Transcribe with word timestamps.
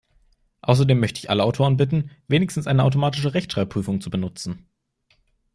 Außerdem 0.63 0.99
möchte 0.99 1.19
ich 1.19 1.29
alle 1.29 1.43
Autoren 1.43 1.77
bitten, 1.77 2.09
wenigstens 2.27 2.65
eine 2.65 2.85
automatische 2.85 3.35
Rechtschreibprüfung 3.35 4.01
zu 4.01 4.09
benutzen. 4.09 4.65